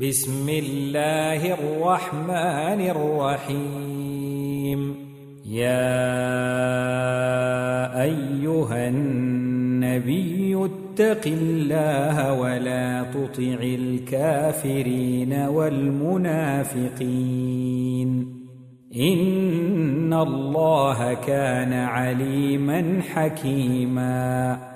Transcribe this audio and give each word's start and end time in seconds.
بسم 0.00 0.48
الله 0.48 1.54
الرحمن 1.54 2.80
الرحيم. 2.90 4.96
يا 5.46 6.02
أيها 8.02 8.88
النبي 8.88 10.64
اتق 10.64 11.26
الله 11.26 12.32
ولا 12.32 13.02
تطع 13.02 13.62
الكافرين 13.62 15.32
والمنافقين. 15.32 16.86
إن 18.96 20.14
الله 20.14 21.14
كان 21.14 21.72
عليما 21.72 23.00
حكيما. 23.14 24.75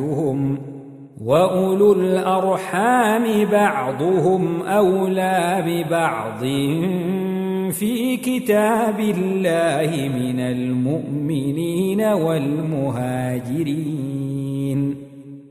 أمهاتهم 0.00 0.58
وأولو 1.20 1.92
الأرحام 1.92 3.44
بعضهم 3.44 4.62
أولى 4.62 5.64
ببعض 5.66 6.40
في 7.72 8.16
كتاب 8.16 9.00
الله 9.00 10.08
من 10.08 10.40
المؤمنين 10.40 12.00
والمهاجرين. 12.00 13.48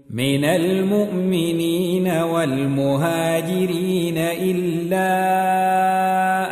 من 0.10 0.46
المؤمنين 0.46 2.08
والمهاجرين 2.08 4.18
إلا 4.18 5.14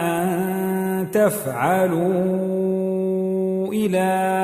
أن 0.01 1.12
تفعلوا 1.12 2.45
إلى 3.73 4.35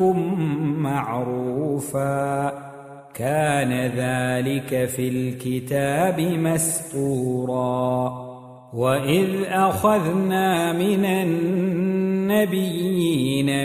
اوليائكم 0.00 0.40
معروفا. 0.82 2.52
كان 3.14 3.72
ذلك 3.72 4.88
في 4.88 5.08
الكتاب 5.08 6.20
مسطورا 6.20 8.12
وإذ 8.74 9.28
أخذنا 9.48 10.72
من 10.72 11.04
النبيين 12.24 12.66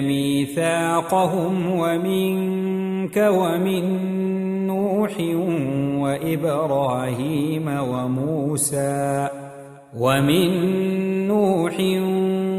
ميثاقهم 0.08 1.72
ومنك 1.72 3.18
ومن 3.18 4.08
نوح 4.68 5.18
وإبراهيم 6.02 7.68
وموسى 7.68 9.28
ومن 10.00 10.48
نوح 11.28 11.78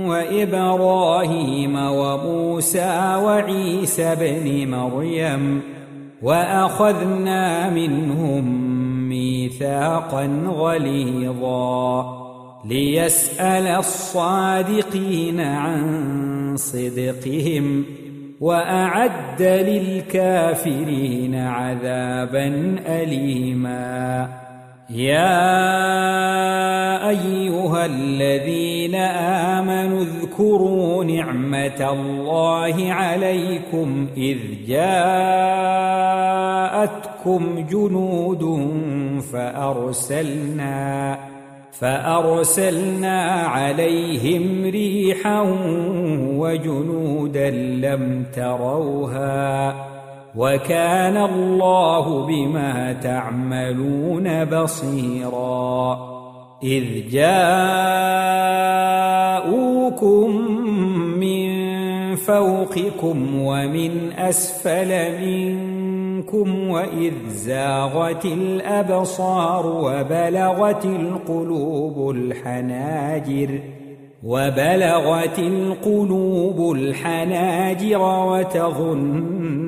وإبراهيم 0.08 1.76
وموسى 1.76 3.16
وعيسى 3.24 4.04
ابن 4.04 4.70
مريم 4.70 5.62
وأخذنا 6.22 7.70
منهم 7.70 8.44
ميثاقا 9.08 10.26
غليظا 10.46 12.19
ليسأل 12.64 13.66
الصادقين 13.66 15.41
عن 15.41 16.56
صدقهم 16.56 17.84
وأعد 18.40 19.42
للكافرين 19.42 21.34
عذابا 21.34 22.76
أليما 22.86 24.28
يا 24.91 25.49
أيها 27.09 27.87
الذين 27.87 28.94
آمنوا 29.54 30.03
اذكروا 30.03 31.04
نعمة 31.04 31.91
الله 31.93 32.93
عليكم 32.93 34.06
إذ 34.16 34.38
جاءتكم 34.69 35.26
جنود 37.71 38.71
فأرسلنا 39.32 41.19
فأرسلنا 41.72 43.22
عليهم 43.47 44.65
ريحا 44.65 45.41
وجنودا 46.37 47.50
لم 47.50 48.25
تروها 48.37 49.75
وكان 50.38 51.16
الله 51.16 52.26
بما 52.26 52.93
تعملون 52.93 54.44
بصيرا. 54.44 55.99
إذ 56.62 57.11
جاءوكم 57.11 57.70
من 61.19 61.49
فوقكم 62.17 63.40
ومن 63.43 64.12
أسفل 64.12 65.20
منكم 65.26 66.69
وإذ 66.69 67.12
زاغت 67.29 68.25
الأبصار 68.25 69.67
وبلغت 69.67 70.84
القلوب 70.84 72.11
الحناجر 72.11 73.61
وبلغت 74.25 75.38
القلوب 75.38 76.73
الحناجر 76.73 78.02
وتظنون 78.02 79.68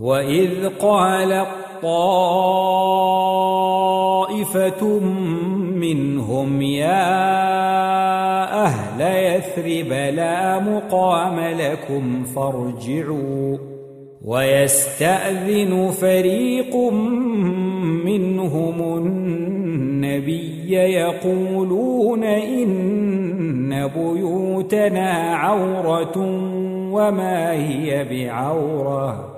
وإذ 0.00 0.68
قال 0.68 1.46
طائفة 1.82 2.98
منهم 5.74 6.62
يا 6.62 7.14
أهل 8.64 9.00
يثرب 9.00 9.92
لا 10.14 10.58
مقام 10.58 11.40
لكم 11.40 12.24
فارجعوا 12.24 13.58
ويستأذن 14.24 15.90
فريق 15.90 16.76
منهم 18.04 18.96
النبي 18.96 20.72
يقولون 20.72 22.24
إن 22.24 23.86
بيوتنا 23.86 25.36
عورة 25.36 26.18
وما 26.92 27.52
هي 27.52 28.04
بعوره 28.04 29.37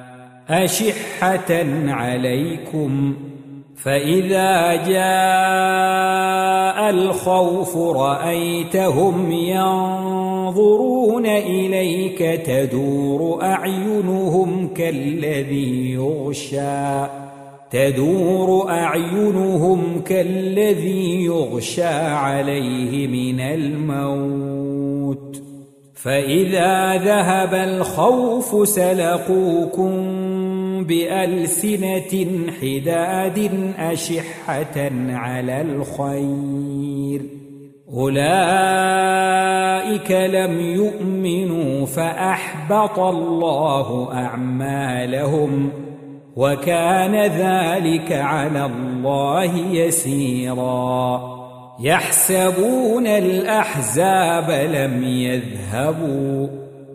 أشحة 0.51 1.63
عليكم 1.87 3.13
فإذا 3.75 4.75
جاء 4.75 5.01
الخوف 6.89 7.77
رأيتهم 7.77 9.31
ينظرون 9.31 11.25
إليك 11.25 12.19
تدور 12.45 13.43
أعينهم 13.43 14.73
كالذي 14.73 15.91
يغشى 15.91 17.07
تدور 17.71 18.69
أعينهم 18.69 20.01
كالذي 20.01 21.23
يغشى 21.23 21.93
عليه 21.93 23.07
من 23.07 23.39
الموت 23.39 25.41
فإذا 25.95 26.97
ذهب 26.97 27.53
الخوف 27.53 28.67
سلقوكم 28.67 30.20
بألسنة 30.83 32.27
حداد 32.61 33.51
أشحة 33.79 34.91
على 35.09 35.61
الخير. 35.61 37.21
أولئك 37.93 39.31
لم 40.11 40.59
يؤمنوا 40.59 41.85
فأحبط 41.85 42.99
الله 42.99 44.13
أعمالهم 44.13 45.69
وكان 46.35 47.15
ذلك 47.15 48.11
على 48.11 48.65
الله 48.65 49.57
يسيرا. 49.57 51.21
يحسبون 51.79 53.07
الأحزاب 53.07 54.51
لم 54.51 55.03
يذهبوا. 55.03 56.70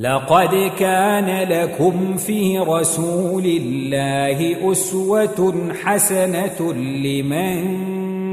لقد 0.00 0.70
كان 0.78 1.48
لكم 1.48 2.16
في 2.16 2.58
رسول 2.58 3.44
الله 3.44 4.72
أسوة 4.72 5.72
حسنة 5.84 6.72
لمن 6.72 7.88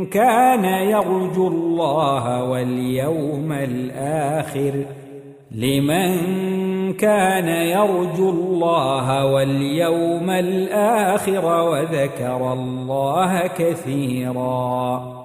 كان 0.06 0.66
يرجو 0.66 1.48
الله 1.48 2.44
واليوم 2.44 3.52
الآخر. 3.52 4.86
لمن 5.52 6.14
كان 6.94 7.48
يرجو 7.48 8.30
الله 8.30 9.26
واليوم 9.26 10.30
الآخر 10.30 11.46
وذكر 11.46 12.54
الله 12.54 13.48
كثيراً. 13.48 15.25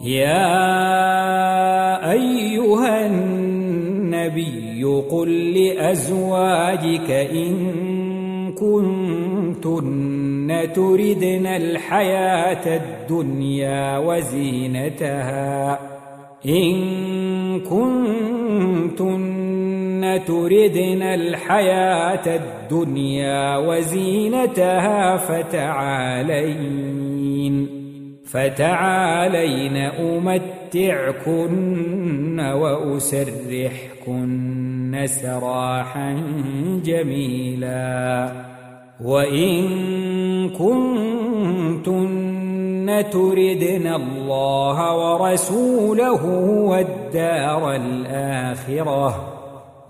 يا 0.00 0.52
أيها 2.12 3.06
النبي 3.06 4.84
قل 5.10 5.54
لأزواجك 5.54 7.10
إن 7.10 7.72
كنتن 8.52 10.02
تردن 10.74 11.46
الحياة 11.46 12.76
الدنيا 12.76 13.98
وزينتها. 13.98 15.78
إن 16.46 17.60
كنتن 17.60 19.22
تردن 20.26 21.02
الحياة 21.02 22.36
الدنيا 22.36 23.56
وزينتها 23.56 25.16
فتعالين. 25.16 26.42
فتعالين 28.32 29.76
أمتعكن 29.76 31.52
وأسرحكن 32.40 34.12
سراحا 35.06 36.22
جميلا. 36.84 38.32
وإن 39.04 39.68
كنتن 40.48 42.22
تردن 43.12 43.86
الله 43.86 44.96
ورسوله 44.96 46.24
والدار 46.70 47.74
الآخرة 47.76 49.32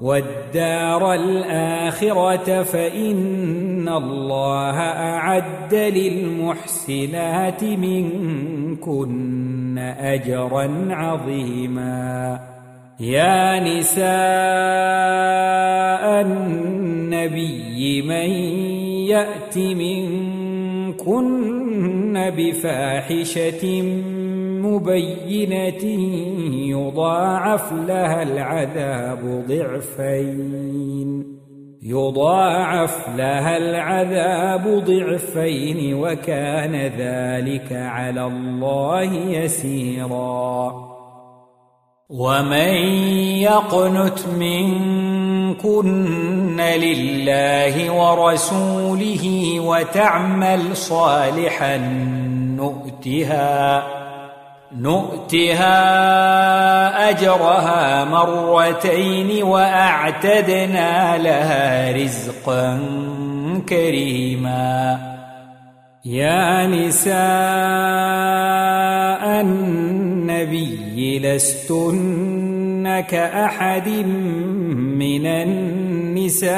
والدار 0.01 1.15
الآخرة 1.15 2.63
فان 3.83 3.89
الله 3.89 4.79
اعد 4.79 5.75
للمحسنات 5.75 7.65
منكن 7.65 8.99
اجرا 9.79 10.87
عظيما 10.91 12.41
يا 13.01 13.61
نساء 13.61 14.03
النبي 16.21 18.03
من 18.03 18.31
يات 19.11 19.59
منكن 19.59 21.13
بفاحشه 22.37 23.83
مبينة 24.63 25.85
يضاعف 26.71 27.73
لها 27.73 28.23
العذاب 28.23 29.45
ضعفين 29.49 31.42
يضاعف 31.85 33.09
لها 33.17 33.57
العذاب 33.57 34.85
ضعفين 34.85 35.95
وكان 35.95 36.75
ذلك 36.75 37.73
على 37.73 38.27
الله 38.27 39.15
يسيرا. 39.15 40.75
ومن 42.11 42.75
يقنت 43.43 44.27
منكن 44.39 45.41
لله 46.61 47.93
ورسوله 47.93 49.61
وتعمل 49.61 50.77
صالحا 50.77 51.77
نؤتها. 52.57 54.02
نؤتها 54.81 55.79
أجرها 57.11 58.05
مرتين 58.05 59.43
وأعتدنا 59.43 61.19
لها 61.19 61.93
رزقا 61.93 62.81
كريما. 63.69 64.99
يا 66.05 66.67
نساء 66.67 67.13
النبي 69.41 71.19
لستن 71.19 73.01
كأحد 73.01 73.89
من 73.89 75.27
النساء 75.27 76.53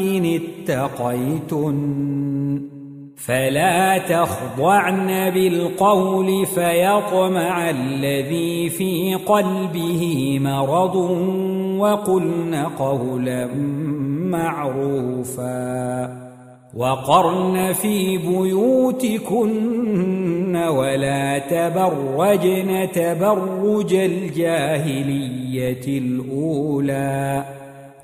إن 0.00 0.38
اتقيتن. 0.68 2.75
فلا 3.16 3.98
تخضعن 3.98 5.30
بالقول 5.30 6.46
فيطمع 6.46 7.70
الذي 7.70 8.68
في 8.68 9.14
قلبه 9.14 10.36
مرض 10.40 10.96
وقلن 11.78 12.54
قولا 12.54 13.46
معروفا 14.30 16.26
وقرن 16.76 17.72
في 17.72 18.18
بيوتكن 18.18 19.56
ولا 20.56 21.38
تبرجن 21.38 22.88
تبرج 22.92 23.94
الجاهلية 23.94 25.98
الأولى 25.98 27.44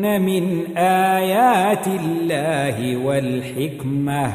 من 0.00 0.76
آيات 0.76 1.86
الله 1.86 2.96
والحكمة. 2.96 4.32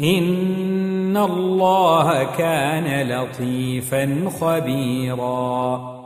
إن 0.00 1.16
الله 1.16 2.24
كان 2.24 3.08
لطيفا 3.08 4.28
خبيرا. 4.40 6.00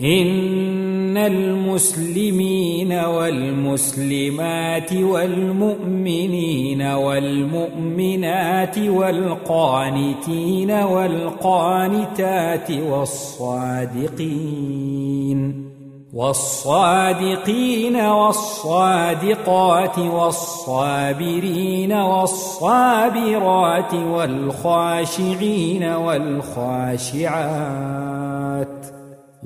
إن 0.00 1.16
المسلمين 1.16 2.92
والمسلمات 2.92 4.92
والمؤمنين 4.92 6.82
والمؤمنات 6.82 8.78
والقانتين 8.78 10.70
والقانتات 10.70 12.70
والصادقين. 12.70 15.69
والصادقين 16.12 17.96
والصادقات 17.96 19.98
والصابرين 19.98 21.92
والصابرات 21.92 23.94
والخاشعين 23.94 25.84
والخاشعات 25.84 27.30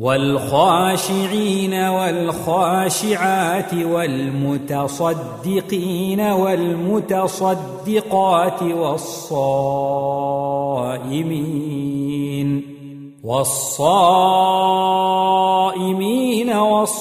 والخاشعين 0.00 1.74
والخاشعات 1.74 3.74
والمتصدقين 3.74 5.00
والمتصدقات 6.20 7.42
والصائمين 8.62 9.54
والصائمين 13.24 14.84
والصائمات 16.52 16.98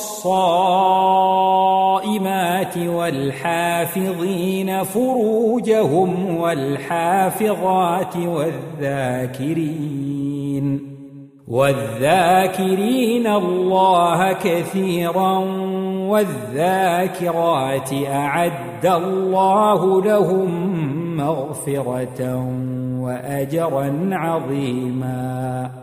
والحافظين 2.78 4.44
فروجهم 4.84 6.38
والحافظات 6.38 8.18
والذاكرين 8.18 9.74
والذاكرين 11.48 13.28
الله 13.28 14.34
كثيرا 14.34 15.38
والذاكرات 16.10 17.94
أعد 17.94 18.86
الله 18.86 20.02
لهم 20.02 20.50
مغفرة 21.18 22.46
وأجرا 23.00 24.10
عظيما 24.12 25.83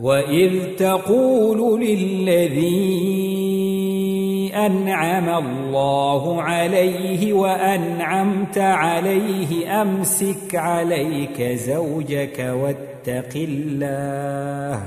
وإذ 0.00 0.76
تقول 0.76 1.80
للذي 1.80 3.14
أنعم 4.54 5.28
الله 5.28 6.42
عليه 6.42 7.32
وأنعمت 7.32 8.58
عليه 8.58 9.82
أمسك 9.82 10.54
عليك 10.54 11.42
زوجك 11.42 12.38
واتق 12.38 13.32
الله 13.34 14.80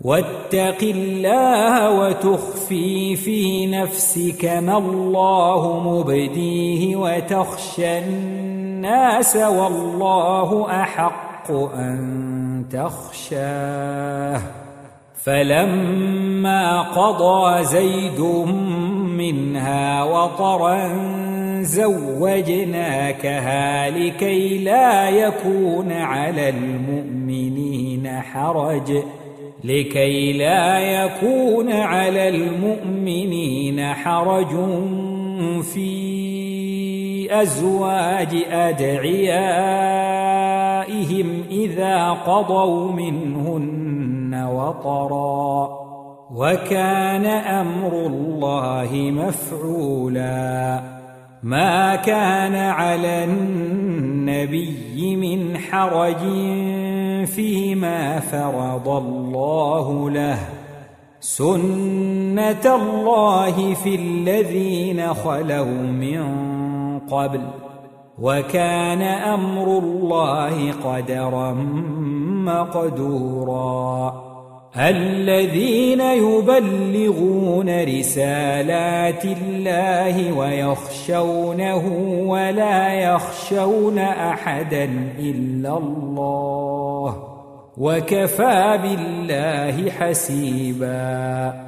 واتق 0.00 0.78
الله 0.82 2.00
وتخفي 2.00 3.16
في 3.16 3.66
نفسك 3.66 4.44
ما 4.44 4.78
الله 4.78 5.80
مبديه 5.80 6.96
وتخشى 6.96 7.98
الناس 7.98 9.36
والله 9.36 10.82
أحق 10.82 11.50
أن 11.74 12.37
تخشاه. 12.72 14.42
فلما 15.24 16.82
قضى 16.82 17.64
زيد 17.64 18.20
منها 19.18 20.02
وطرا 20.02 20.88
زوجناكها 21.62 23.10
لكي 23.90 24.58
لا 24.58 25.08
يكون 25.08 25.92
على 25.92 26.48
المؤمنين 26.48 28.08
حرج. 28.08 29.02
لكي 29.64 30.32
لا 30.32 30.78
يكون 30.78 31.72
على 31.72 32.28
المؤمنين 32.28 33.94
حرج 33.94 34.56
في 35.62 36.27
أزواج 37.30 38.44
أدعيائهم 38.50 39.28
إذا 41.50 42.10
قضوا 42.10 42.92
منهن 42.92 44.34
وطرا 44.52 45.78
وكان 46.34 47.26
أمر 47.26 47.92
الله 47.92 48.90
مفعولا 48.94 50.80
ما 51.42 51.96
كان 51.96 52.54
على 52.54 53.24
النبي 53.24 55.16
من 55.16 55.58
حرج 55.58 56.18
فيما 57.26 58.20
فرض 58.20 58.88
الله 58.88 60.10
له 60.10 60.38
سنة 61.20 62.74
الله 62.74 63.74
في 63.74 63.94
الذين 63.94 65.14
خلوا 65.14 65.64
من 65.64 66.57
قبل 67.10 67.40
وكان 68.18 69.02
أمر 69.02 69.78
الله 69.78 70.72
قدرا 70.72 71.52
مقدورا. 72.44 74.28
الذين 74.76 76.00
يبلغون 76.00 77.84
رسالات 77.84 79.24
الله 79.24 80.38
ويخشونه 80.38 81.84
ولا 82.26 82.94
يخشون 82.94 83.98
أحدا 83.98 84.84
إلا 85.18 85.78
الله 85.78 87.16
وكفى 87.78 88.78
بالله 88.82 89.90
حسيبا. 89.90 91.67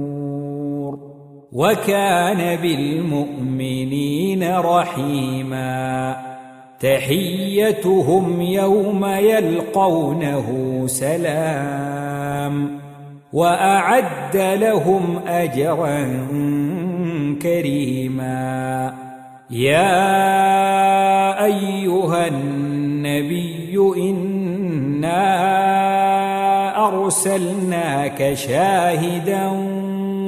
وكان 1.51 2.57
بالمؤمنين 2.61 4.55
رحيماً. 4.57 6.15
تحيتهم 6.79 8.41
يوم 8.41 9.05
يلقونه 9.05 10.47
سلام. 10.85 12.69
وأعد 13.33 14.37
لهم 14.37 15.19
أجرا 15.27 16.27
كريما. 17.41 18.93
يا 19.51 20.25
أيها 21.45 22.27
النبي 22.27 23.77
إنا 23.97 25.27
أرسلناك 26.87 28.33
شاهدا 28.33 29.47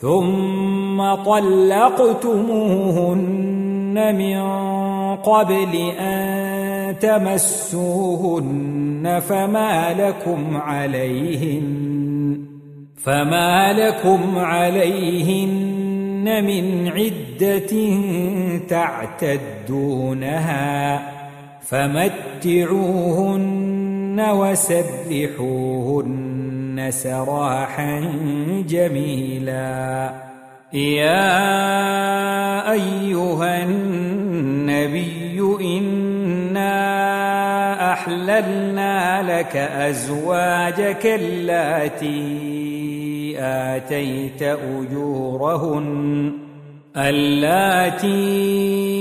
ثم 0.00 1.14
طلقتموهن 1.14 1.56
من 4.16 4.40
قبل 5.16 5.74
أن 5.98 6.98
تمسوهن 6.98 8.40
فما 9.28 9.94
لكم 9.94 10.56
عليهن 10.56 11.90
فما 12.96 13.72
لكم 13.72 14.38
عليهن 14.38 15.64
من 16.44 16.88
عدة 16.88 18.00
تعتدونها 18.68 20.20
فمتعوهن 21.60 23.10
سراحا 26.88 28.00
جميلا. 28.68 30.10
يا 30.72 32.72
أيها 32.72 33.62
النبي 33.62 35.40
إنا 35.60 36.80
أحللنا 37.92 39.22
لك 39.22 39.56
أزواجك 39.56 41.06
اللاتي 41.06 42.60
آتيت 43.38 44.42
أجورهن 44.42 46.32
اللاتي 46.96 48.99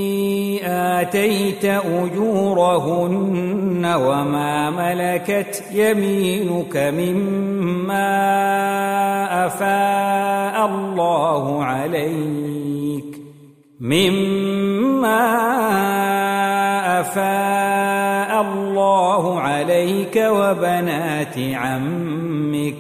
آتيت 0.70 1.66
أجورهن 1.66 3.16
وما 3.86 4.70
ملكت 4.70 5.64
يمينك 5.74 6.78
مما 6.78 8.10
أفاء 9.46 10.66
الله 10.66 11.64
عليك 11.64 13.16
مما 13.80 15.26
أفاء 17.00 18.42
الله 18.42 19.40
عليك 19.40 20.16
وبنات 20.30 21.40
عمك 21.54 22.76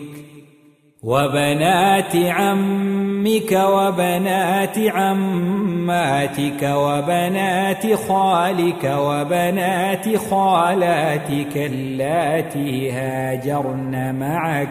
وبنات 1.04 2.16
عمك 2.16 3.09
وبنات 3.54 4.78
عماتك 4.80 6.64
وبنات 6.64 7.94
خالك 7.94 8.84
وبنات 9.00 10.18
خالاتك 10.18 11.58
اللاتي 11.58 12.92
هاجرن 12.92 14.16
معك 14.20 14.70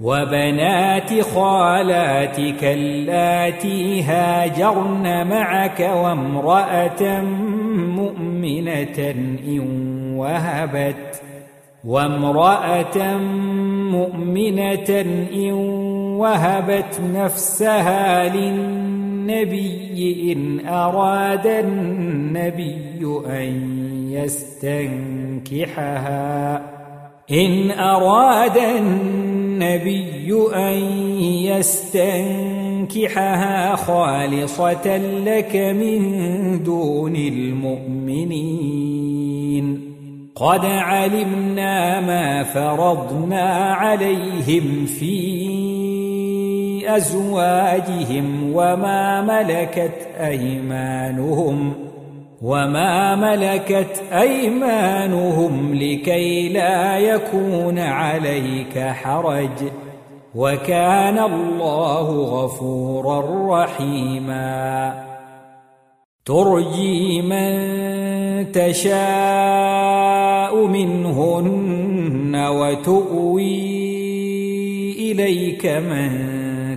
وبنات 0.00 1.20
خالاتك 1.20 2.64
اللاتي 2.64 4.02
هاجرن 4.02 5.26
معك 5.28 5.80
وامرأة 5.80 7.20
مؤمنة 7.74 9.14
إن 9.46 9.68
وهبت 10.16 11.22
وامرأة 11.84 13.16
مؤمنة 13.90 15.04
إن 15.34 16.03
وهبت 16.14 17.00
نفسها 17.14 18.36
للنبي 18.36 20.32
إن 20.32 20.66
أراد 20.66 21.46
النبي 21.46 23.20
أن 23.26 23.78
يستنكحها. 24.10 26.04
إن 27.30 27.70
أراد 27.70 28.56
النبي 28.56 30.32
أن 30.54 30.74
يستنكحها 32.84 33.76
خالصة 33.76 34.96
لك 35.24 35.56
من 35.56 36.62
دون 36.62 37.16
المؤمنين. 37.16 38.74
قد 40.36 40.64
علمنا 40.64 42.00
ما 42.00 42.42
فرضنا 42.42 43.74
عليهم 43.74 44.86
في 44.86 45.43
أزواجهم 46.88 48.52
وما 48.54 49.22
ملكت 49.22 50.08
أيمانهم 50.20 51.74
وما 52.42 53.16
ملكت 53.16 54.02
أيمانهم 54.12 55.74
لكي 55.74 56.48
لا 56.48 56.98
يكون 56.98 57.78
عليك 57.78 58.78
حرج 58.78 59.50
وكان 60.34 61.18
الله 61.18 62.10
غفورا 62.10 63.22
رحيما. 63.62 65.04
ترجي 66.24 67.22
من 67.22 68.52
تشاء 68.52 70.66
منهن 70.66 72.36
وتؤوي 72.36 73.74
إليك 75.12 75.66
من 75.66 76.53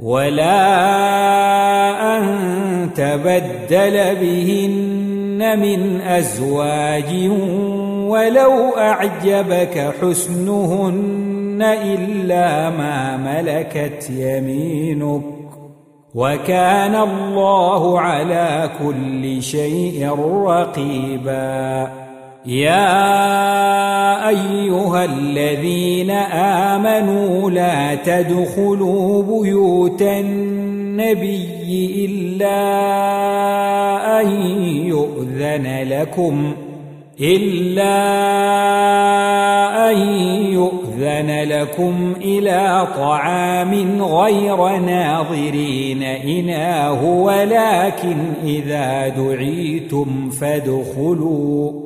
ولا 0.00 0.58
أن 2.18 2.24
تبدل 2.94 4.16
بهن 4.20 5.58
من 5.60 6.00
أزواج 6.00 7.30
ولو 8.08 8.76
أعجبك 8.76 9.94
حسنهن 10.02 11.62
إلا 11.62 12.70
ما 12.70 13.16
ملكت 13.16 14.10
يمينك 14.10 15.22
وكان 16.14 16.94
الله 16.94 18.00
على 18.00 18.70
كل 18.78 19.42
شيء 19.42 20.10
رقيبا 20.44 22.05
يا 22.46 24.28
أيها 24.28 25.04
الذين 25.04 26.10
آمنوا 26.70 27.50
لا 27.50 27.94
تدخلوا 27.94 29.22
بيوتا 29.22 30.20
النبي 30.20 32.04
إلا 32.04 32.60
أن 34.20 34.30
يؤذن 34.86 35.88
لكم 35.88 36.52
إلا 37.20 37.96
أن 39.90 39.98
يؤذن 40.52 41.42
لكم 41.48 42.14
إلى 42.20 42.86
طعام 42.96 44.02
غير 44.02 44.76
ناظرين 44.76 46.02
إناه 46.02 47.04
ولكن 47.04 48.16
إذا 48.44 49.08
دعيتم 49.08 50.30
فادخلوا. 50.30 51.85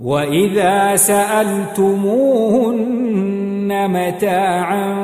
وإذا 0.00 0.96
سألتموهن 0.96 3.90
متاعا 3.90 4.94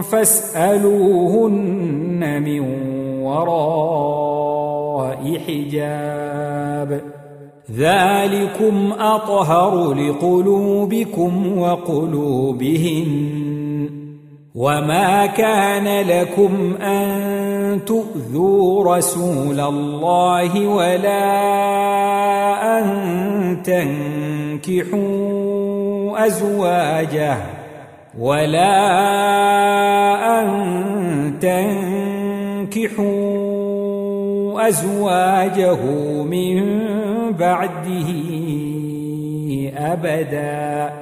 فاسألوهن 0.00 1.62
من 2.42 2.60
وراء 3.22 5.38
حجاب. 5.46 7.00
ذلكم 7.76 8.92
أطهر 8.98 9.94
لقلوبكم 9.94 11.58
وقلوبهن. 11.58 13.61
وما 14.54 15.26
كان 15.26 16.06
لكم 16.06 16.76
أن 16.82 17.84
تؤذوا 17.84 18.96
رسول 18.96 19.60
الله 19.60 20.66
ولا 20.66 21.32
أن 22.78 23.62
تنكحوا 23.64 25.02
أزواجه 26.26 27.36
ولا 28.18 28.78
أن 30.40 30.48
تنكحوا 31.40 33.08
أزواجه 34.68 35.80
من 36.22 36.62
بعده 37.32 38.08
أبداً 39.76 41.01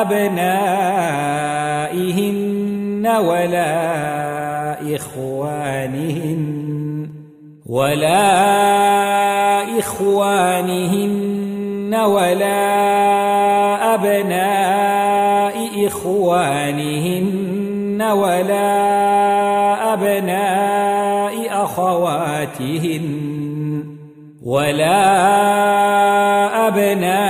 أبنائهن 0.00 1.60
ولا 3.06 3.70
إخوانهن 4.96 6.60
ولا 7.66 8.18
إخوانهن 9.78 11.30
ولا 11.94 12.60
أبناء 13.94 15.86
إخوانهن 15.86 17.50
ولا 18.02 18.72
أبناء 19.92 21.62
أخواتهن 21.64 23.06
ولا 24.44 25.08
أبناء 26.68 27.29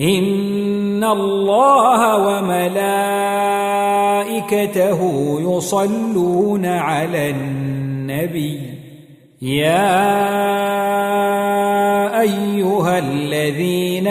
إن 0.00 1.04
الله 1.04 2.16
وملائكته 2.26 3.00
يصلون 5.40 6.66
على 6.66 7.30
النبي 7.30 8.60
يا 9.42 10.20
أيها 12.20 12.98
الذين 12.98 14.08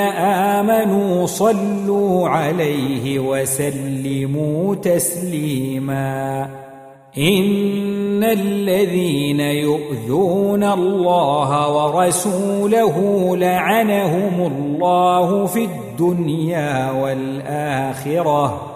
آمنوا 0.57 1.25
صلوا 1.25 2.29
عليه 2.29 3.19
وسلموا 3.19 4.75
تسليما 4.75 6.49
إن 7.17 8.23
الذين 8.23 9.39
يؤذون 9.39 10.63
الله 10.63 11.75
ورسوله 11.75 12.97
لعنهم 13.37 14.41
الله 14.41 15.45
في 15.45 15.65
الدنيا 15.65 16.91
والآخرة 16.91 18.71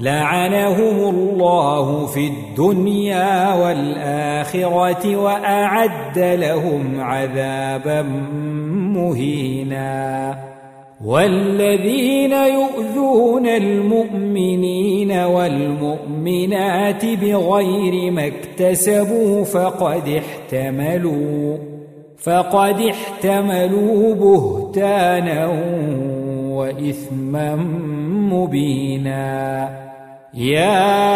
لعنهم 0.00 1.14
الله 1.14 2.06
في 2.06 2.26
الدنيا 2.26 3.54
والآخرة 3.54 5.16
وأعد 5.16 6.18
لهم 6.18 7.00
عذابا 7.00 8.02
مهينا 8.96 10.38
والذين 11.04 12.32
يؤذون 12.32 13.46
المؤمنين 13.46 15.12
والمؤمنات 16.26 17.04
بغير 17.04 18.10
ما 18.10 18.26
اكتسبوا 18.26 19.44
فقد 19.44 20.08
احتملوا 20.08 21.56
فقد 22.18 22.80
احتملوا 22.80 24.14
بهتانا 24.14 25.46
وإثما 26.50 27.56
مبينا. 28.32 29.68
يا 30.34 31.06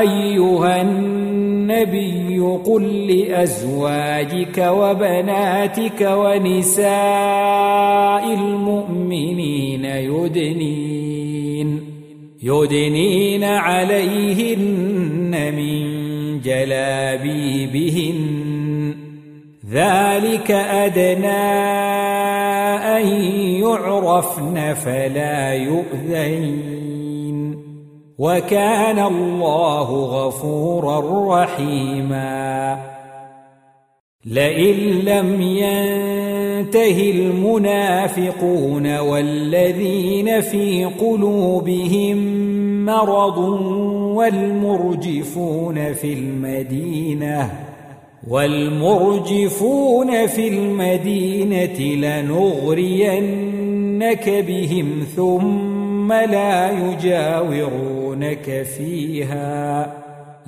أيها 0.00 0.82
النبي 0.82 2.40
قل 2.64 3.06
لأزواجك 3.06 4.58
وبناتك 4.58 6.00
ونساء 6.00 6.90
المؤمنين 8.34 9.84
يدنين 9.84 11.89
يدنين 12.42 13.44
عليهن 13.44 15.54
من 15.54 15.80
جلابيبهن. 16.40 18.20
ذلك 19.70 20.50
أدنى 20.50 21.50
أن 22.96 23.08
يعرفن 23.62 24.74
فلا 24.74 25.54
يؤذين. 25.54 27.56
وكان 28.18 28.98
الله 28.98 30.04
غفورا 30.04 31.42
رحيما. 31.42 32.78
لئن 34.24 35.04
لم 35.04 35.42
ينته 36.60 37.10
المنافقون 37.10 38.98
والذين 38.98 40.40
في 40.40 40.84
قلوبهم 40.84 42.16
مرض 42.84 43.38
والمرجفون 44.16 45.92
في 45.92 46.12
المدينة 46.12 47.50
والمرجفون 48.28 50.26
في 50.26 50.48
المدينة 50.48 51.80
لنغرينك 52.06 53.50
بهم 54.48 55.06
ثم 55.16 56.12
لا 56.12 56.70
يجاورونك 56.70 58.66
فيها 58.76 59.92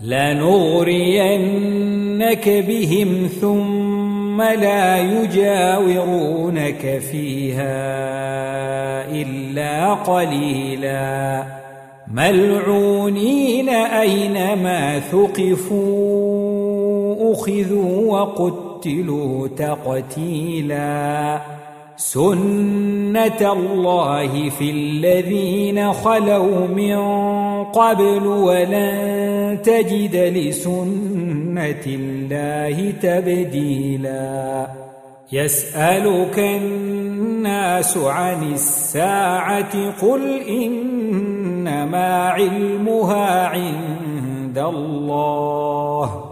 لنغرينك 0.05 1.29
بهم 2.49 3.29
ثم 3.41 4.02
لا 4.41 4.99
يجاورونك 4.99 7.03
فيها 7.11 7.73
إلا 9.11 9.95
قليلا. 9.95 11.45
ملعونين 12.15 13.69
أينما 13.69 15.01
ثقفوا 15.01 16.33
أخذوا 17.33 18.13
وقتلوا 18.13 19.49
تقتيلا. 19.49 21.41
سنة 21.97 23.53
الله 23.53 24.51
في 24.51 24.71
الذين 24.71 25.93
خلوا 25.93 26.67
من 26.67 26.97
قبل 27.65 28.27
ولن 28.27 29.59
تجد 29.63 30.17
لسنة 30.17 31.85
الله 31.87 32.91
تبديلا 32.91 34.67
يسألك 35.33 36.39
الناس 36.39 37.97
عن 37.97 38.53
الساعة 38.53 40.01
قل 40.01 40.41
إنما 40.49 42.29
علمها 42.29 43.47
عند 43.47 44.59
الله 44.59 46.32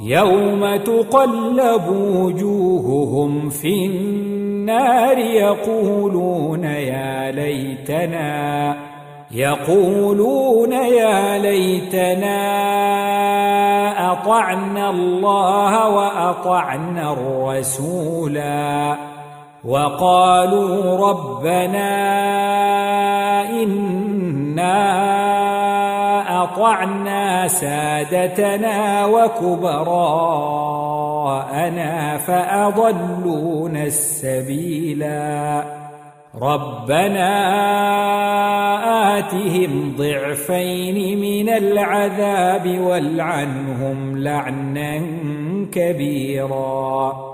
يوم 0.00 0.76
تقلب 0.76 1.88
وجوههم 1.88 3.48
في 3.48 3.86
النار 3.86 5.18
يقولون 5.18 6.64
يا 6.64 7.30
ليتنا 7.30 8.76
يقولون 9.30 10.72
يا 10.72 11.38
ليتنا 11.38 12.42
أطعنا 14.12 14.90
الله 14.90 15.88
وأطعنا 15.88 17.12
الرسولا. 17.12 18.96
وقالوا 19.64 21.08
ربنا 21.10 21.90
إنا 23.62 24.94
أطعنا 26.42 27.48
سادتنا 27.48 29.06
وكبراءنا 29.06 30.58
فأضلون 32.18 33.76
السبيلا. 33.76 35.64
ربنا 36.42 37.34
آتهم 39.18 39.94
ضعفين 39.98 41.20
من 41.20 41.48
العذاب 41.48 42.78
والعنهم 42.80 44.18
لعنا 44.18 45.02
كبيراً. 45.72 47.33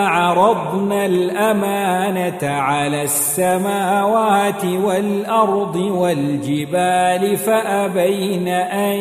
عرضنا 0.31 1.05
الأمانة 1.05 2.39
على 2.43 3.03
السماوات 3.03 4.65
والأرض 4.65 5.75
والجبال 5.75 7.37
فأبين 7.37 8.47
أن 8.47 8.99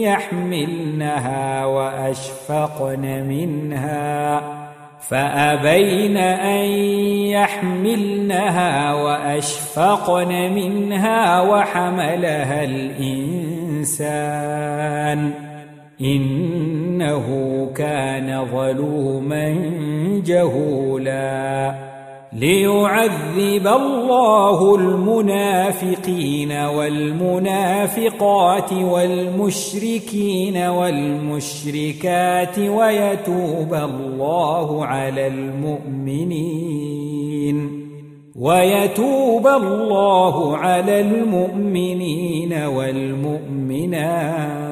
يحملنها 0.00 1.64
وأشفقن 1.64 3.24
منها 3.28 4.40
فأبين 5.08 6.16
أن 6.16 6.64
يحملنها 7.30 8.94
وأشفقن 8.94 10.52
منها 10.52 11.40
وحملها 11.40 12.64
الإنسان 12.64 13.92
إنه 16.00 17.26
كان 17.74 18.46
ظلوما 18.52 19.54
جهولا 20.26 21.92
ليعذب 22.32 23.66
الله 23.66 24.74
المنافقين 24.74 26.52
والمنافقات 26.52 27.92
والمشركين 28.72 30.56
والمشركات 30.56 32.58
ويتوب 32.58 33.74
الله 33.74 34.86
على 34.86 35.26
المؤمنين 35.26 37.02
ويتوب 38.36 39.46
الله 39.46 40.56
على 40.56 41.00
المؤمنين 41.00 42.52
والمؤمنات 42.52 44.71